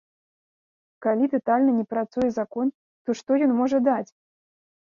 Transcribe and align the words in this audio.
Калі 1.05 1.25
татальна 1.33 1.71
не 1.79 1.85
працуе 1.93 2.29
закон, 2.39 2.67
то 3.03 3.09
што 3.21 3.31
ён 3.49 3.55
можа 3.61 3.77
даць? 3.93 4.09